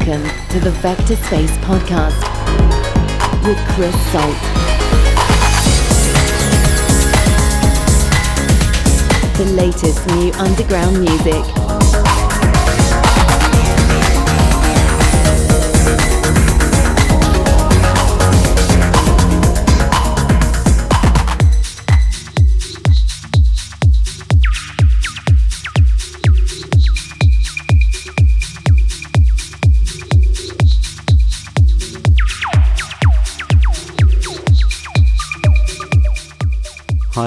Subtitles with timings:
[0.00, 2.16] Welcome to the Vector Space Podcast
[3.44, 4.34] with Chris Salt.
[9.36, 11.59] The latest new underground music.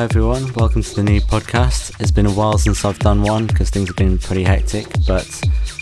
[0.03, 1.97] Everyone, welcome to the new podcast.
[2.01, 5.25] It's been a while since I've done one because things have been pretty hectic, but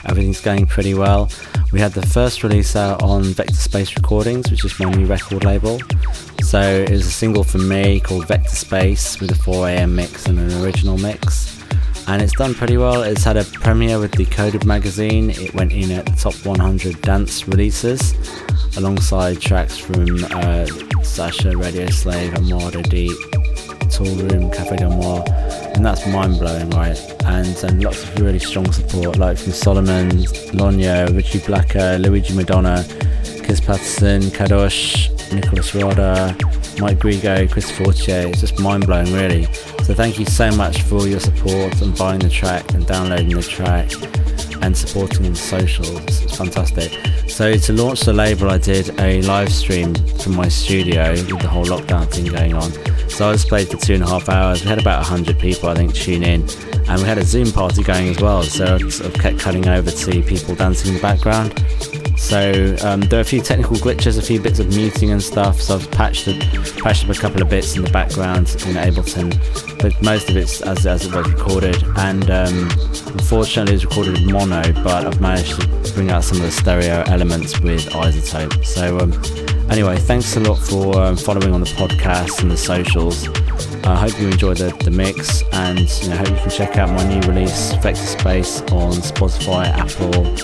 [0.05, 1.31] everything's going pretty well.
[1.71, 5.43] We had the first release out on Vector Space Recordings, which is my new record
[5.43, 5.79] label.
[6.43, 10.37] So it was a single from me called Vector Space with a 4am mix and
[10.37, 11.59] an original mix.
[12.07, 13.01] And it's done pretty well.
[13.01, 15.31] It's had a premiere with Decoded magazine.
[15.31, 18.13] It went in at the top 100 dance releases
[18.77, 20.67] alongside tracks from uh,
[21.01, 23.17] Sasha, Radio Slave, Armada Deep,
[23.91, 25.23] Toolroom, Cafe Del Mar,
[25.75, 26.97] and that's mind blowing, right?
[27.25, 30.11] And and lots of really strong support, like from Solomun,
[30.51, 32.85] Lonya, Richie Blacker, Luigi Madonna,
[33.43, 36.35] Kiz Patterson, Kadosh, Nicolas Rada,
[36.79, 38.27] Mike Grigo, Chris Fortier.
[38.27, 39.45] It's just mind blowing, really.
[39.83, 43.29] So thank you so much for all your support and buying the track and downloading
[43.29, 43.91] the track
[44.61, 46.23] and supporting on socials.
[46.23, 46.91] It's fantastic.
[47.27, 51.47] So to launch the label, I did a live stream from my studio with the
[51.47, 52.71] whole lockdown thing going on.
[53.09, 54.63] So I was played for two and a half hours.
[54.63, 56.47] We had about 100 people, I think, tune in.
[56.87, 58.43] And we had a Zoom party going as well.
[58.43, 61.53] So I sort of kept cutting over to people dancing in the background.
[62.21, 65.59] So um, there are a few technical glitches, a few bits of muting and stuff.
[65.59, 66.39] So I've patched, it,
[66.81, 69.31] patched up a couple of bits in the background in Ableton,
[69.81, 71.83] but most of it's as, as it was recorded.
[71.97, 72.69] And um,
[73.07, 77.03] unfortunately, it's recorded in mono, but I've managed to bring out some of the stereo
[77.07, 78.63] elements with iZotope.
[78.65, 83.27] So um, anyway, thanks a lot for um, following on the podcast and the socials.
[83.85, 86.89] I hope you enjoy the, the mix and you know, hope you can check out
[86.89, 90.35] my new release, Vector Space, on Spotify, Apple,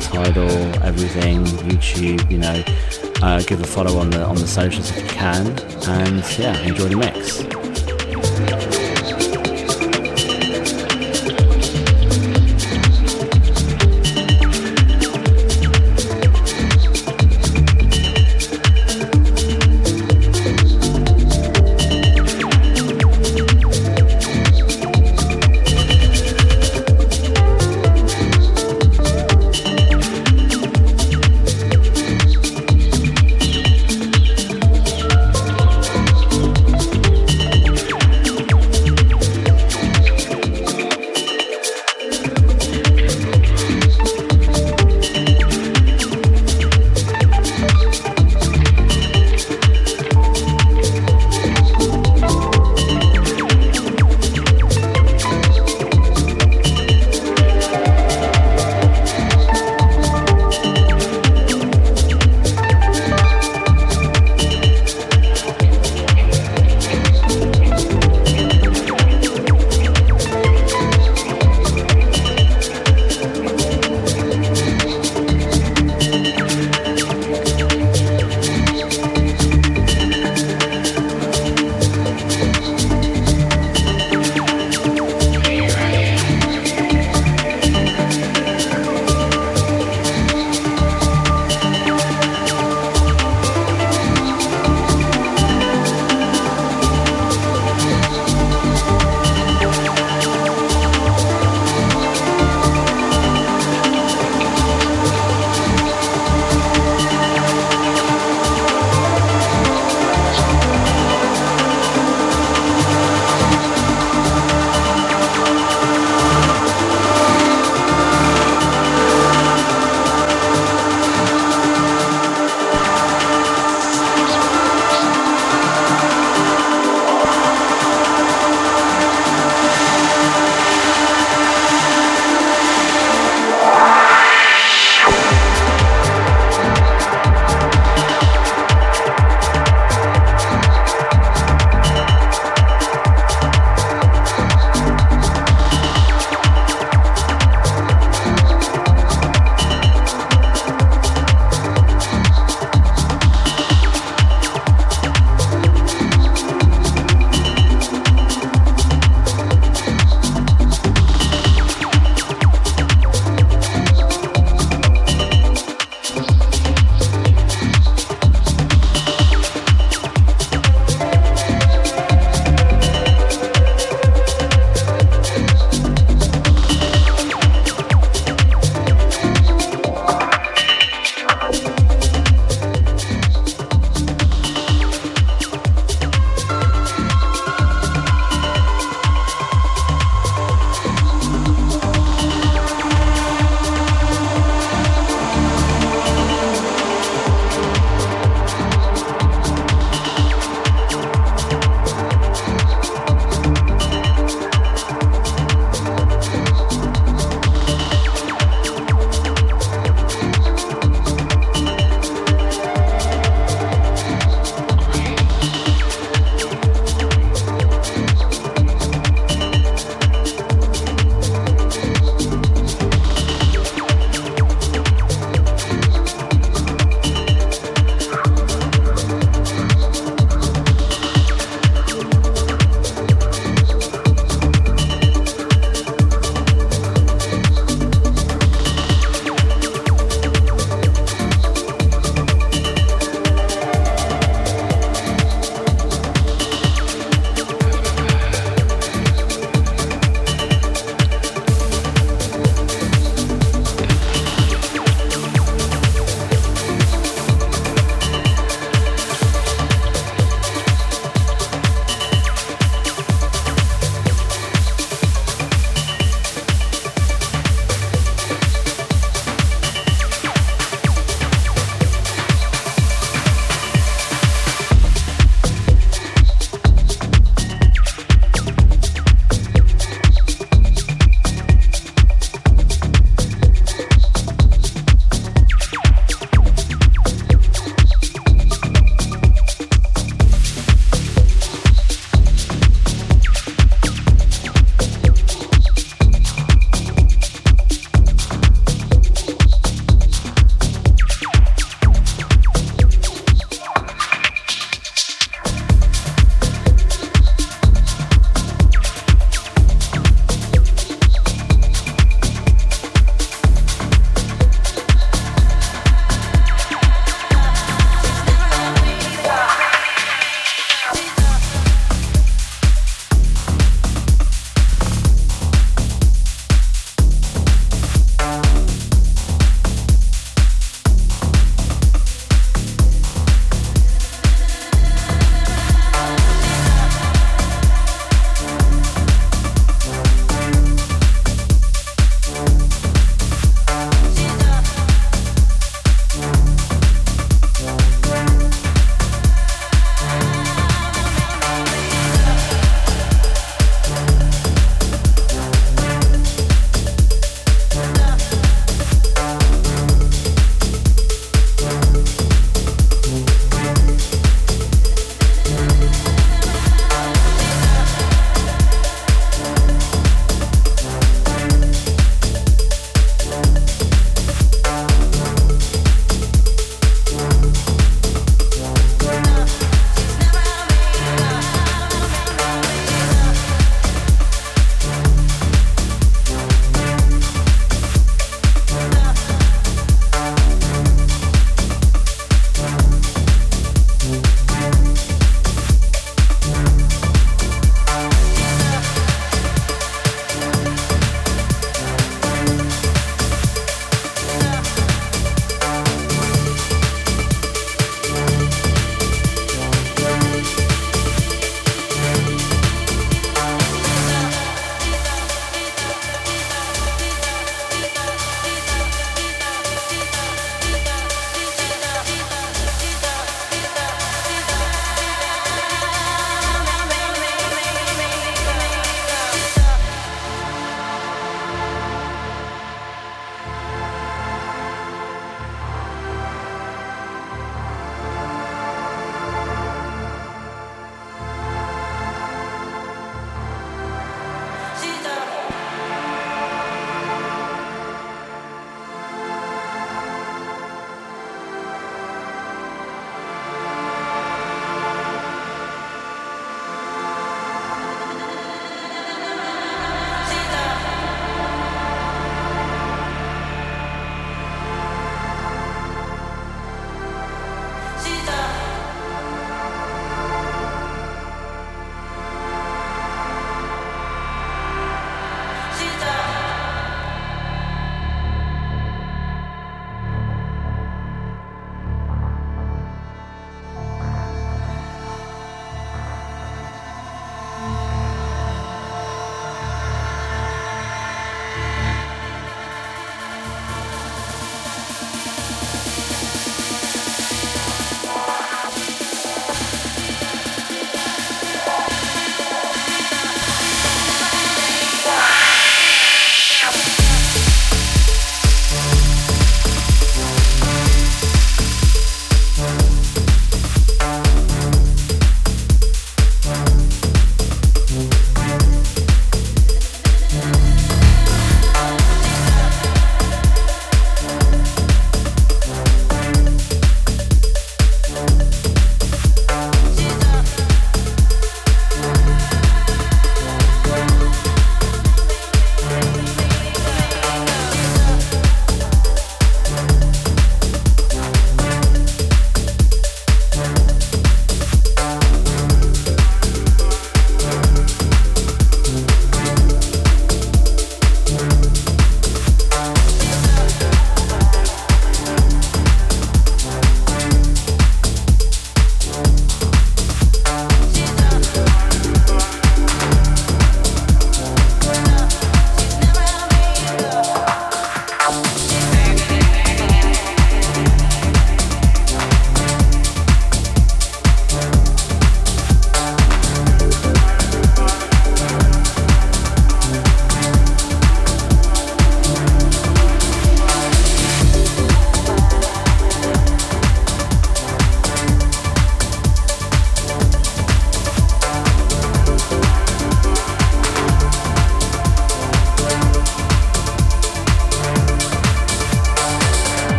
[0.00, 0.50] Tidal,
[0.84, 2.62] everything, YouTube, you know.
[3.22, 5.46] Uh, give a follow on the on the socials if you can,
[5.88, 8.75] and yeah, enjoy the mix.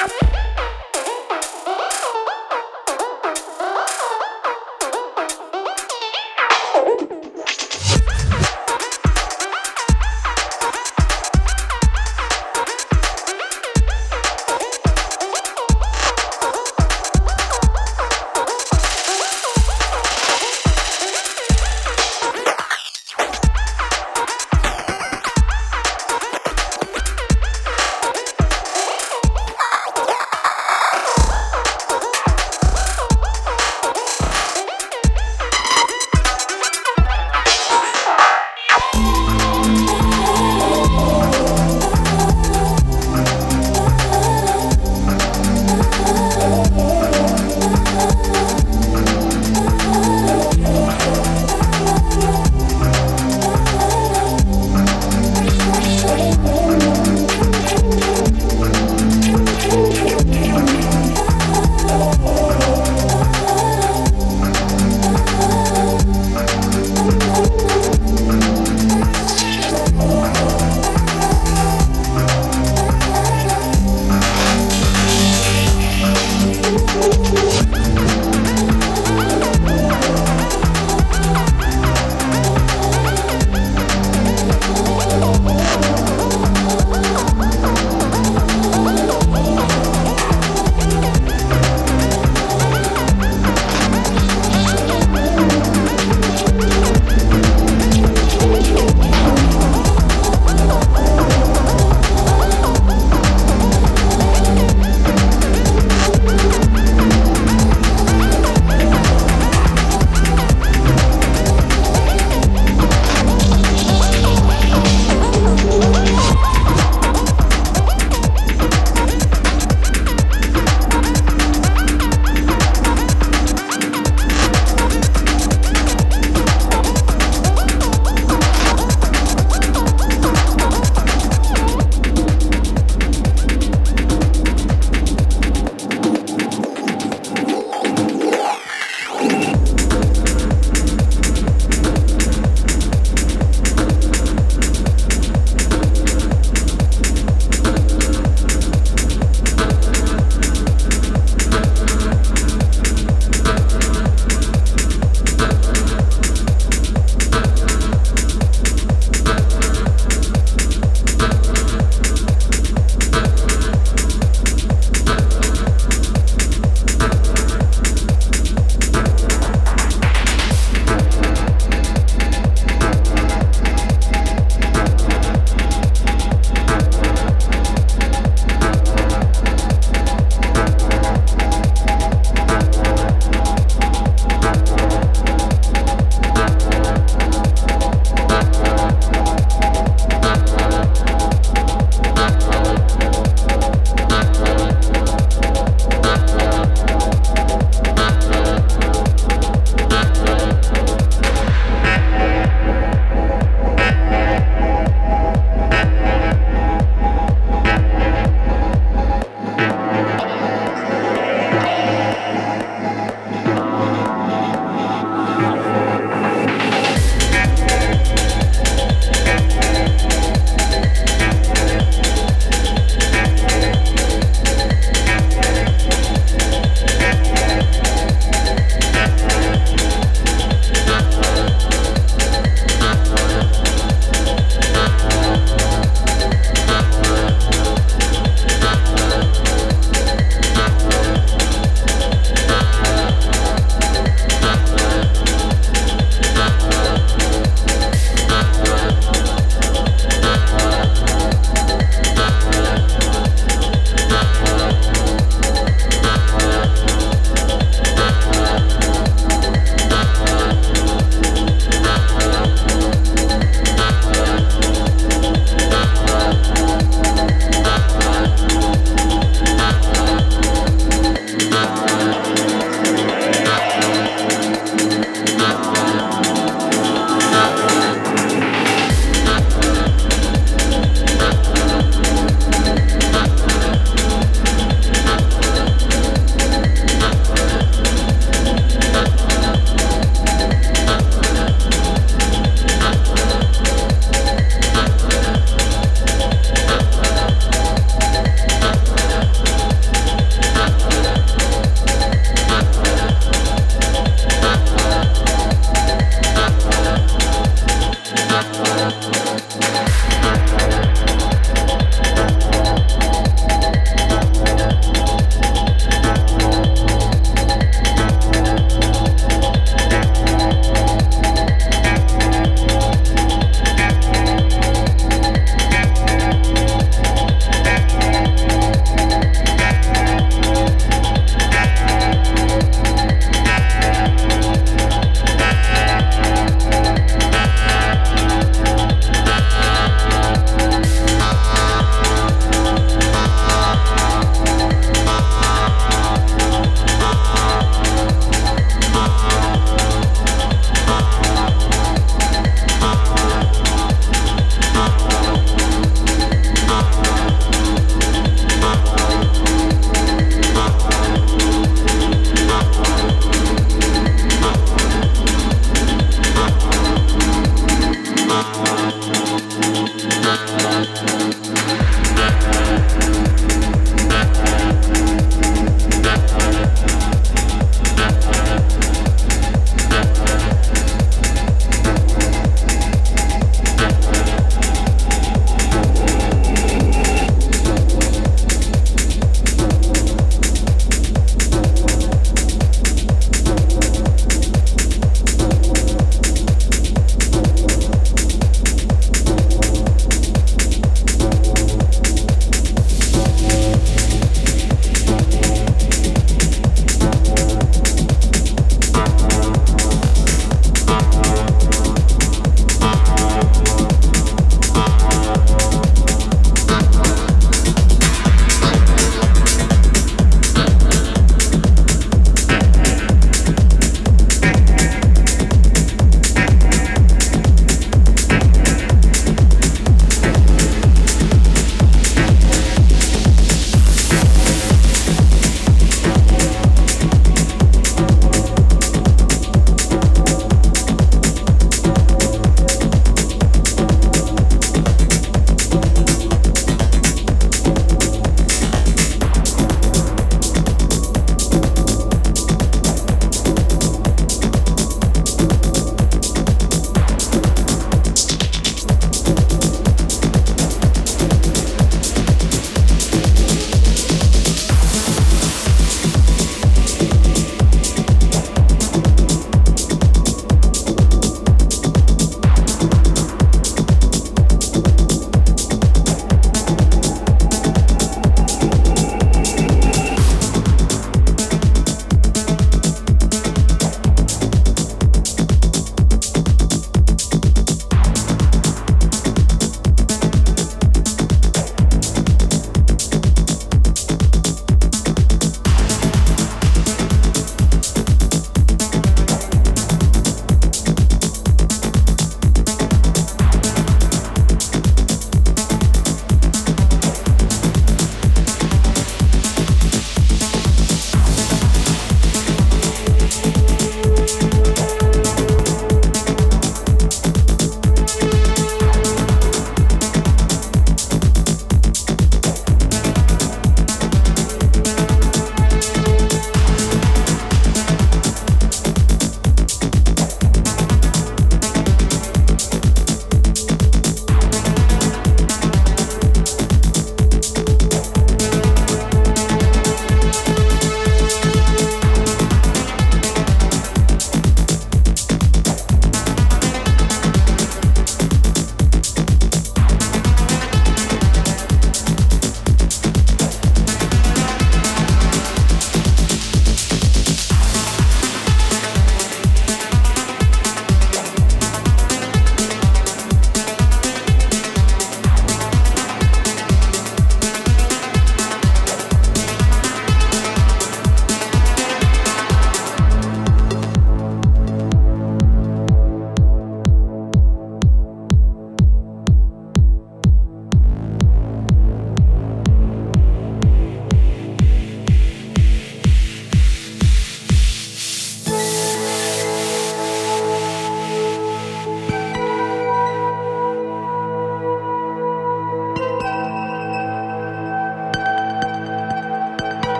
[0.00, 0.38] I'm